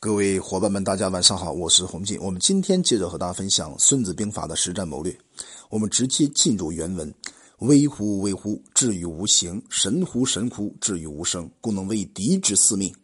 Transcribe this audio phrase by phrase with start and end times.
[0.00, 2.16] 各位伙伴们，大家晚上好，我是洪进。
[2.20, 5.12] 我们今天接着和大家分享《孙子兵法》的实战谋略。
[5.70, 7.12] 我们直接进入原文
[7.58, 11.50] ：“微乎微乎，至于无形；神乎神乎，至于无声。
[11.60, 12.94] 故能为敌之四命。”“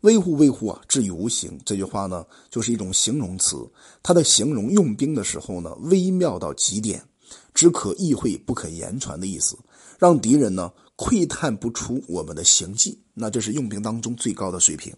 [0.00, 3.70] 微乎微乎啊，至于无形。”这句话呢，就是一种形容词，
[4.02, 7.04] 它的形容用兵的时候呢，微妙到极点，
[7.52, 9.54] 只可意会不可言传的意思，
[9.98, 12.98] 让敌人呢窥探不出我们的行迹。
[13.12, 14.96] 那这是用兵当中最高的水平。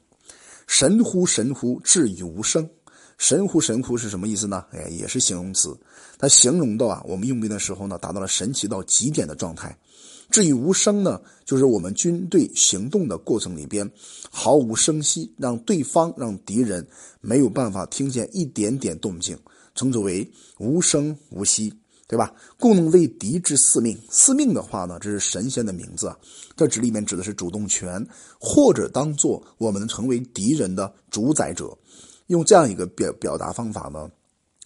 [0.69, 2.69] 神乎神乎，至于无声。
[3.17, 4.65] 神乎神乎是什么意思呢？
[4.71, 5.77] 哎，也是形容词，
[6.19, 9.77] 它形容到啊，我们用兵的时候呢，达到了神奇到极点的状态。
[10.31, 13.91] 至于无声呢，就是我们军队行动的过程里边
[14.31, 16.87] 毫无声息，让对方让敌人
[17.21, 19.37] 没有办法听见一点点动静，
[19.75, 21.73] 称之为无声无息。
[22.09, 22.35] 对吧？
[22.59, 23.97] 故能为敌之四命。
[24.11, 26.17] 四命的话呢，这是神仙的名字啊。
[26.57, 28.05] 这指里面指的是主动权，
[28.41, 31.77] 或者当做我们成为敌人的主宰者。
[32.29, 34.11] 用这样一个表表达方法呢，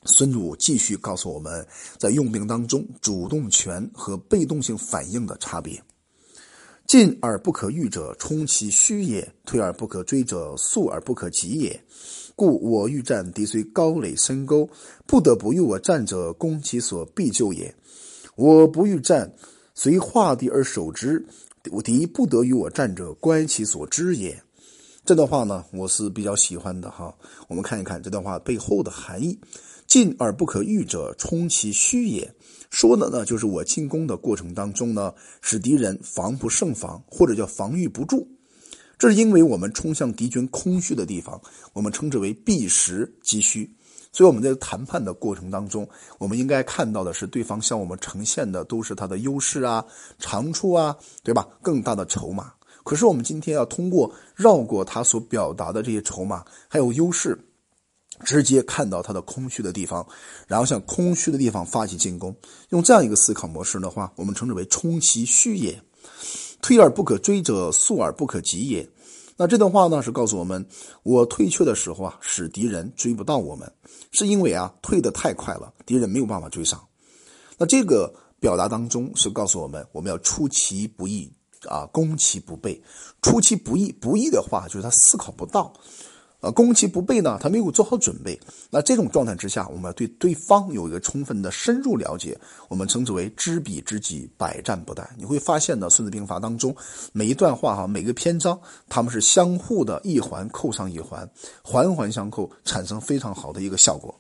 [0.05, 1.67] 孙武继续告诉我们
[1.99, 5.83] 在用兵当中主动权和被动性反应的差别。
[6.87, 11.85] 进而不可御者，冲其虚也；退而不可追者，速而不可及也。
[12.35, 14.69] 故我欲战，敌虽高垒深沟，
[15.07, 17.75] 不得不与我战者，攻其所必救也。
[18.37, 19.33] 我不欲战，
[19.75, 21.27] 虽化地而守之，
[21.85, 24.43] 敌不得与我战者，观其所知也。
[25.05, 27.15] 这段话呢，我是比较喜欢的哈。
[27.49, 29.39] 我们看一看这段话背后的含义：
[29.87, 32.33] 进而不可御者，冲其虚也。
[32.71, 38.27] 说的呢，就是我进攻的过程当中呢，使敌人防不胜防，或者叫防御不住。
[39.03, 41.41] 这是因为我们冲向敌军空虚的地方，
[41.73, 43.69] 我们称之为避实击虚。
[44.13, 45.85] 所以我们在谈判的过程当中，
[46.19, 49.85] 我们应该看到的是对方向我们呈现的都是他的优势啊、
[50.21, 51.49] 长处啊，对吧？
[51.61, 52.53] 更大的筹码。
[52.85, 57.37] 可是我们今天要通过绕过他所表达的这些筹码还有优势，
[58.25, 60.07] 直接看到他的空虚的地方，
[60.47, 62.33] 然后向空虚的地方发起进攻。
[62.69, 65.83] 用这样一个思考模式的话，我们称之为冲其虚也。
[66.61, 68.89] 退而不可追者，速而不可及也。
[69.43, 70.65] 那这段话呢，是告诉我们，
[71.03, 73.73] 我退却的时候啊，使敌人追不到我们，
[74.13, 76.81] 是因为啊，退得太快了，敌人没有办法追上。
[77.59, 81.29] 那这个表达当中是告诉我们，我们要出其不意
[81.69, 82.81] 啊，攻其不备。
[83.21, 85.73] 出其不意，不意的话就是他思考不到。
[86.43, 88.37] 呃，攻其不备呢，他没有做好准备。
[88.69, 92.37] 那这种状态之下，我们要对对方有一个充分的深入了解，
[92.69, 95.07] 我们称之为知彼知己，百战不殆。
[95.17, 96.75] 你会发现呢，《孙子兵法》当中
[97.13, 101.31] 每一段话哈，每个篇章，他们是相互的一环扣上一环，
[101.63, 104.13] 环环相扣，产生非常好的一个效果。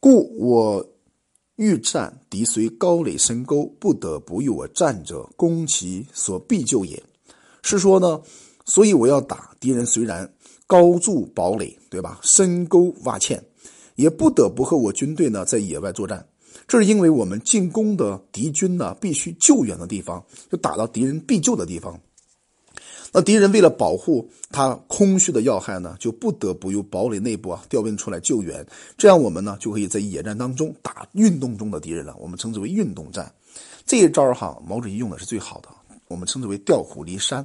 [0.00, 0.84] 故我
[1.54, 7.00] 欲战，敌虽高垒深沟，不得不与我战者，攻其所必救也。
[7.62, 8.20] 是说呢，
[8.64, 10.28] 所以我要打敌人，虽然。
[10.74, 12.18] 高筑堡垒，对吧？
[12.24, 13.40] 深沟挖堑，
[13.94, 16.26] 也不得不和我军队呢在野外作战。
[16.66, 20.20] 这是因为我们进攻的敌军呢，必须救援的地方，
[20.50, 21.96] 就打到敌人必救的地方。
[23.12, 28.66] 那敌人为了保护他空虚的要害呢，就不得不由堡垒内部啊调兵出来救援。
[28.98, 32.16] 这样我们呢就可以在野战当中打运动中的敌人了。
[32.18, 33.32] 我们称之为运动战。
[33.86, 35.68] 这一招哈，毛主席用的是最好的。
[36.14, 37.44] 我们称之为调虎离山，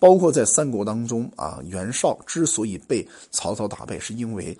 [0.00, 4.58] 包括在三国当中啊，袁绍之所以被曹操打败，是因为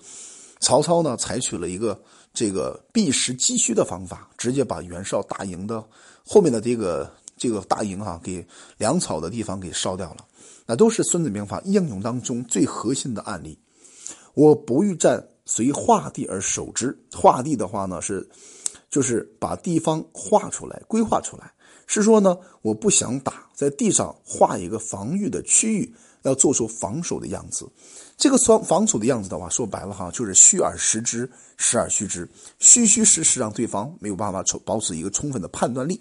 [0.61, 2.01] 曹操呢采取了一个
[2.33, 5.85] 这个避实击虚的方法，直接把袁绍大营的
[6.25, 8.47] 后面的这个这个大营哈给
[8.77, 10.25] 粮草的地方给烧掉了。
[10.65, 13.59] 那都是《孙子兵法》应用当中最核心的案例。
[14.33, 16.97] 我不欲战，随画地而守之。
[17.11, 18.25] 画地的话呢是，
[18.89, 21.51] 就是把地方画出来，规划出来。
[21.87, 25.93] 是说呢，我不想打，在地上画一个防御的区域，
[26.23, 27.69] 要做出防守的样子。
[28.17, 35.99] 这个防防守的样子的话，说白了哈，就是虚而实之，实而虚之，虚虚实实，让对方没有办法充保持一个充分的判断力。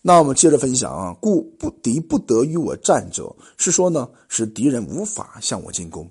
[0.00, 6.08] 那我们接着分享啊，故不敌不得与我战者，是说呢，使敌人无法向我进攻。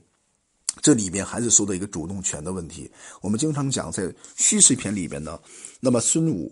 [0.81, 2.91] 这里边还是说的一个主动权的问题。
[3.21, 5.39] 我们经常讲在虚实篇里边呢，
[5.79, 6.51] 那么孙武。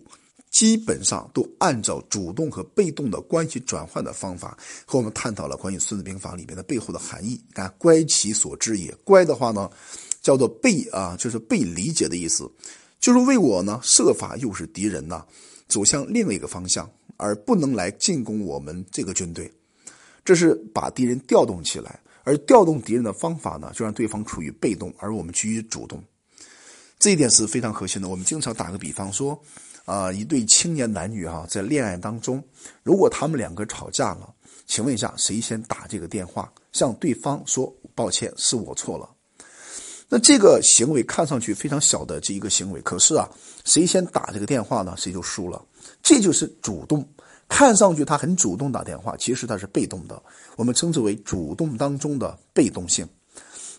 [0.51, 7.41] 基本上都按照主动和被动的关系转换的方法，和我们探讨了关于《孙子兵法》里面的背后的含义。
[7.53, 8.93] 看，乖其所知也。
[9.05, 9.71] 乖的话呢，
[10.21, 12.51] 叫做被啊，就是被理解的意思，
[12.99, 15.25] 就是为我呢设法诱使敌人呢
[15.69, 19.49] 走向另一个方向，而不能来进攻我们这个军队。
[20.25, 26.03] 这是把敌人调动起来，而调动敌人的方法呢，就让对方处于被动，而我们趋于主动。
[26.99, 28.09] 这一点是非常核心的。
[28.09, 29.41] 我们经常打个比方说。
[29.85, 32.43] 啊，一对青年男女哈，在恋爱当中，
[32.83, 34.33] 如果他们两个吵架了，
[34.67, 39.09] 请问一下，谁先打这个电话，向对方说抱歉，是我错了。
[40.07, 43.29] 那这个行为看上去非常小的这一个行为，可是啊，
[43.65, 45.63] 谁先打这个电话呢，谁就输了。
[46.03, 47.07] 这就是主动，
[47.47, 50.21] 看上去他很主动打电话，其实他是被动的。
[50.57, 53.07] 我们称之为主动当中的被动性。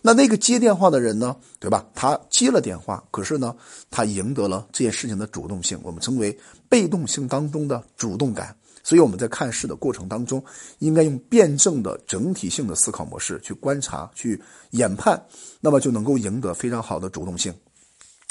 [0.05, 1.87] 那那个接电话的人呢，对吧？
[1.95, 3.55] 他接了电话，可是呢，
[3.89, 8.53] 他赢得了这件事情的主动性，我们称为被动性当中的主动感。
[8.83, 10.43] 所以我们在看事的过程当中，
[10.79, 14.37] 应该用辩证的整体性的思考模式去观察、去
[14.71, 15.25] 研判，
[15.61, 17.53] 那么就能够赢得非常好的主动性。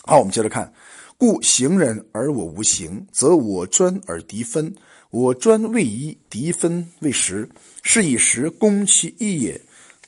[0.05, 0.71] 好，我们接着看，
[1.17, 4.71] 故行人而我无形，则我专而敌分；
[5.09, 7.49] 我专为一，敌分为十，
[7.83, 9.59] 是以十攻其一也。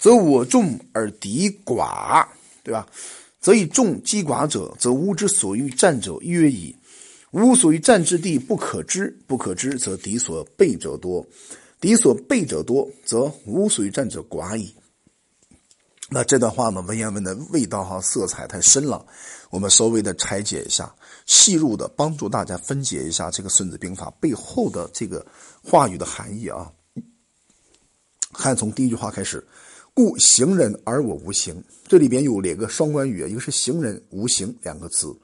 [0.04, 2.28] 则我众而敌寡，
[2.62, 2.86] 对吧？
[3.40, 6.76] 则以众击寡者，则吾之所欲战者约矣。
[7.30, 11.26] 吾所欲战之地不可知，不可知，则敌所备者多，
[11.80, 14.74] 敌所备者多，则吾所欲战者寡矣。
[16.10, 19.06] 那这段话呢，文言文的味道哈，色彩太深了，
[19.48, 25.24] 我们稍微的拆解一下，细入的帮助大家分解一下这个《孙子兵法》背后的这个
[25.62, 26.70] 话语的含义啊。
[28.34, 29.42] 看从第一句话开始，
[29.94, 35.14] 故行人而我无形，这里边有两个双关语，一个是行人无形两个词。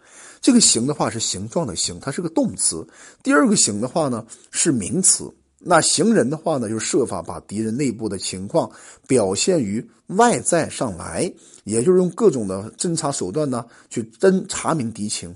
[0.41, 2.87] 这个“形”的话是形状的“形”，它是个动词。
[3.21, 5.29] 第二个“形”的话呢是名词。
[5.59, 8.71] 那行人的话呢，就是设法把敌人内部的情况
[9.09, 11.31] 表现于外在上来，
[11.65, 15.35] 也就是用各种的侦查手段呢去侦查明敌情，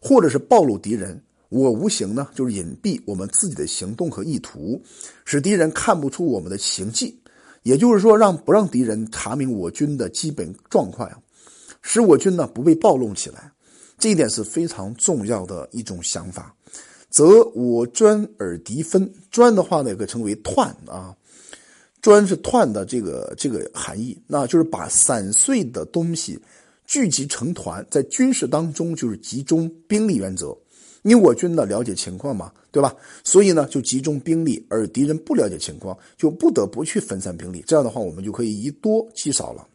[0.00, 1.22] 或者是暴露敌人。
[1.50, 4.82] 我无形呢，就是隐蔽我们自己的行动和意图，
[5.26, 7.20] 使敌人看不出我们的行迹。
[7.62, 11.10] 也就是说，让不让敌人查明我军的基本状况，
[11.82, 13.52] 使我军呢不被暴露起来。
[13.98, 16.54] 这一点是非常重要的一种想法，
[17.10, 21.14] 则我专而敌分，专的话呢可称为彖啊，
[22.00, 26.38] 专是彖的这个这个含义，那就是把散碎的东西
[26.86, 30.56] 聚集成团，在军事当中就是集中兵力原则。
[31.02, 32.94] 你我军呢了解情况嘛，对吧？
[33.24, 37.64] 所以呢就集中兵力，而敌人不了解情况，就不得不去分散兵力。
[37.66, 39.66] 这样的话，我们就可以以多击少了。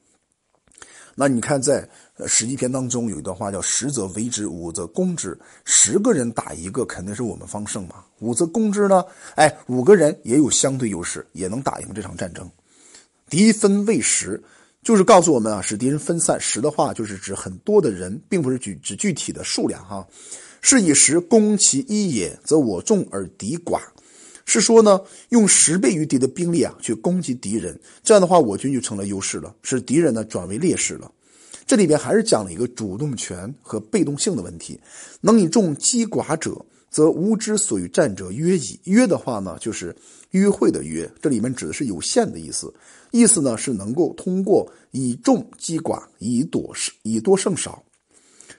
[1.15, 1.87] 那你看在。
[2.25, 5.37] 《史记》篇当中有一段话叫“十则为之，五则攻之”。
[5.65, 8.05] 十个人打一个，肯定是我们方胜嘛。
[8.19, 9.03] 五则攻之呢？
[9.35, 12.49] 哎，五个人也有相对优势，也能打赢这场战争。
[13.29, 14.41] 敌分未十，
[14.81, 16.39] 就是告诉我们啊，使敌人分散。
[16.39, 20.07] 十的话，就是指很多的人，并不是举指具体的数量哈。
[20.67, 23.79] 是以十攻其一也，则我众而敌寡。
[24.47, 31.11] 是说呢，用十倍于敌的兵力啊，去攻击敌人，这样的话，我军就成了优势了，使敌人呢转为劣势了。
[31.67, 34.79] 这里边还是讲了一个主动权和被动性的问题。
[35.21, 36.59] 能以众击寡者，
[36.89, 38.79] 则吾之所与战者约矣。
[38.85, 39.95] 约的话呢，就是
[40.31, 42.73] 约会的约，这里面指的是有限的意思。
[43.11, 47.83] 意思呢是能够通过以众击寡，以多胜以多胜少，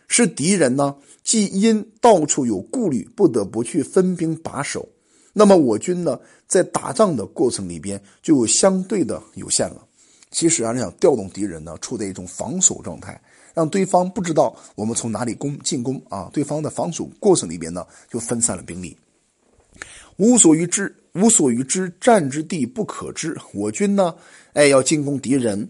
[0.08, 4.88] 是敌人呢既因到处有顾虑，不得不去分兵把守。
[5.32, 9.86] 那么我军呢，在打仗的过程里边就相对的有限了。
[10.30, 13.20] 其实啊，你想调动敌人呢，处在一种防守状态，
[13.54, 16.30] 让对方不知道我们从哪里攻进攻啊。
[16.32, 18.96] 对方的防守过程里边呢，就分散了兵力。
[20.16, 23.36] 无所于知，无所于知，战之地不可知。
[23.52, 24.14] 我军呢，
[24.54, 25.68] 哎，要进攻敌人，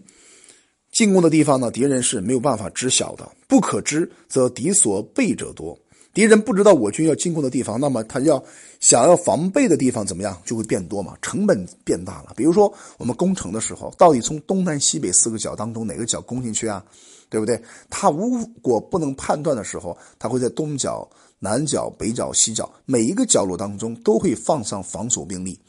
[0.97, 3.31] 进攻的地方呢，敌人是没有办法知晓的。
[3.47, 5.77] 不可知，则敌所备者多。
[6.11, 8.43] 敌人不知道我军要进攻的地方，那么他要
[8.79, 12.33] 想要防备的地方怎么样，就会变多嘛，成本变大了。
[12.35, 16.83] 比如说我们攻城的时候，到底从东南西北四个角当中哪个角攻进去啊？
[17.29, 17.61] 对不对？
[17.91, 21.07] 他如果不能判断的时候，他会在东角、
[21.37, 25.59] 南角、北角、西角每一个角落当中都会放上防守兵力。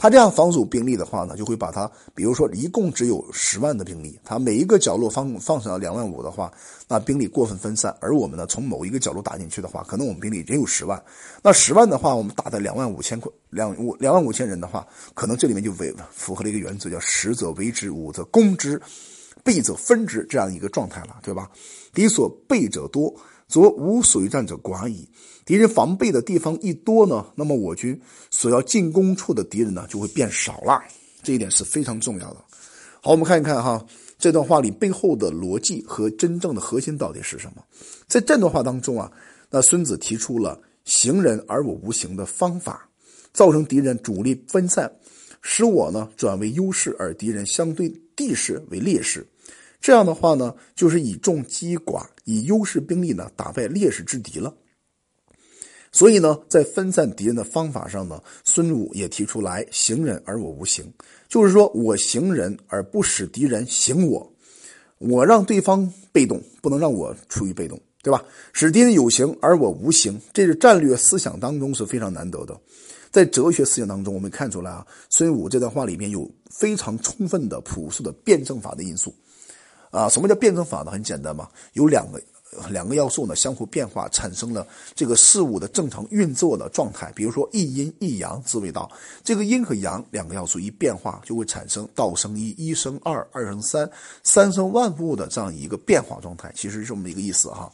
[0.00, 6.50] 他这样防守兵力的话呢，就会把他，比如说一共只有十万的兵力，他每一个角落放放上两万五的话，
[6.88, 7.94] 那兵力过分分散。
[8.00, 10.98] 而我们呢，从某一个角落打进去的话，可能我们兵力只有十万。
[11.42, 18.80] 那十万的话，我们打的两万五千块两五两万五千人的话，可能这里面就违符合了一个原则，叫十则为之，五则攻之，
[19.44, 21.50] 倍则分之这样一个状态了，对吧？
[21.92, 23.14] 敌所备者多，
[23.48, 25.06] 则无所欲战者寡矣。
[25.50, 30.80] 敌人防备的地方一多呢，那么我军所要进攻处的敌人呢就会变少了，
[31.24, 32.36] 这一点是非常重要的。
[33.02, 33.84] 好，我们看一看哈，
[34.16, 37.64] 这段话里背后的逻辑和真正的核心到底是什么？
[38.06, 39.10] 在这段话当中啊，
[39.50, 42.88] 那孙子提出了“行人而我无形”的方法，
[43.32, 44.88] 造成敌人主力分散，
[45.42, 49.26] 使我呢转为优势，而敌人相对地势为劣势。
[49.80, 54.54] 这样的话呢，就是以众击寡，以优势兵力呢打败劣势之敌了。
[55.92, 60.84] 所以呢，在分散敌人的方法上呢，孙武也提出来“行人而我无形”，
[61.28, 64.32] 就是说我行人而不使敌人行我，
[64.98, 68.24] 我让对方被动，不能让我处于被动，对吧？
[68.52, 72.56] 使敌人有形而我无形，这是战略思想当中是非常难得的。
[73.10, 79.12] 在哲学思想当中，我们看出来啊，孙武这段话里面有非常充分的朴素的辩证法的因素。
[79.90, 80.92] 啊，什么叫辩证法呢？
[80.92, 82.22] 很简单嘛，有两个
[82.70, 87.12] 两个要素呢相互变化，产生了这个事物的正常运作的状态。
[87.14, 88.90] 比如说一阴一阳之谓道，
[89.22, 93.90] 这个阴和阳两个要素一变化，就会产生道生一，一生二，二生三，
[94.22, 97.72] 三生万物的这样一个变化状态，其实是这么一个意思哈。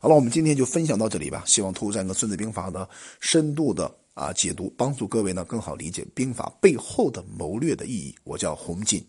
[0.00, 1.42] 好了，我们今天就分享到这里吧。
[1.46, 2.88] 希望通过这个《孙子兵法》的
[3.20, 3.90] 深度的。
[4.18, 8.12] 啊，解读帮助各位呢更好理解兵法背后的谋略的意义。
[8.24, 9.00] 我叫洪进。